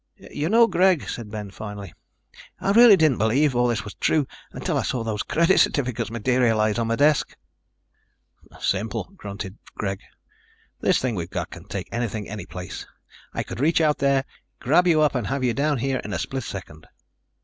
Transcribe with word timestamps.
"You 0.15 0.49
know, 0.49 0.65
Greg," 0.65 1.07
said 1.07 1.29
Ben 1.29 1.51
finally, 1.51 1.93
"I 2.59 2.71
really 2.71 2.97
didn't 2.97 3.19
believe 3.19 3.55
all 3.55 3.67
this 3.67 3.83
was 3.83 3.93
true 3.93 4.25
until 4.51 4.75
I 4.75 4.81
saw 4.81 5.03
those 5.03 5.21
credit 5.21 5.59
certificates 5.59 6.09
materialize 6.09 6.79
on 6.79 6.87
my 6.87 6.95
desk." 6.95 7.37
"Simple," 8.59 9.11
grunted 9.15 9.59
Greg. 9.75 10.01
"This 10.79 10.97
thing 10.97 11.13
we've 11.13 11.29
got 11.29 11.51
can 11.51 11.65
take 11.67 11.87
anything 11.91 12.27
any 12.27 12.47
place. 12.47 12.87
I 13.31 13.43
could 13.43 13.59
reach 13.59 13.79
out 13.79 13.99
there, 13.99 14.25
grab 14.59 14.87
you 14.87 15.01
up 15.01 15.13
and 15.13 15.27
have 15.27 15.43
you 15.43 15.53
down 15.53 15.77
here 15.77 16.01
in 16.03 16.13
a 16.13 16.17
split 16.17 16.45
second." 16.45 16.87